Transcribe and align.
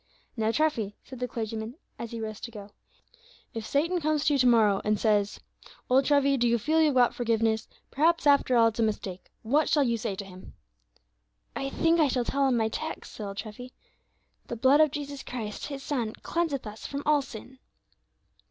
"Now, 0.35 0.49
Treffy," 0.51 0.95
said 1.03 1.19
the 1.19 1.27
clergyman, 1.27 1.75
as 1.99 2.09
he 2.09 2.19
rose 2.19 2.39
to 2.39 2.49
go, 2.49 2.71
"if 3.53 3.63
Satan 3.67 4.01
comes 4.01 4.25
to 4.25 4.33
you 4.33 4.39
to 4.39 4.47
morrow 4.47 4.81
and 4.83 4.99
says, 4.99 5.39
'Old 5.91 6.05
Treffy, 6.05 6.37
do 6.37 6.47
you 6.47 6.57
feel 6.57 6.81
you've 6.81 6.95
got 6.95 7.13
forgiveness? 7.13 7.67
perhaps 7.91 8.25
after 8.25 8.57
all 8.57 8.69
it's 8.69 8.79
a 8.79 8.81
mistake,' 8.81 9.29
what 9.43 9.69
shall 9.69 9.83
you 9.83 9.99
say 9.99 10.15
to 10.15 10.25
him?" 10.25 10.55
"I 11.55 11.69
think 11.69 11.99
I 11.99 12.07
shall 12.07 12.25
tell 12.25 12.47
him 12.47 12.57
my 12.57 12.69
text," 12.69 13.13
said 13.13 13.27
old 13.27 13.37
Treffy, 13.37 13.73
"'The 14.47 14.55
blood 14.55 14.81
of 14.81 14.89
Jesus 14.89 15.21
Christ, 15.21 15.67
His 15.67 15.83
Son, 15.83 16.13
cleanseth 16.23 16.65
us 16.65 16.87
from 16.87 17.03
all 17.05 17.21
sin.'" 17.21 17.59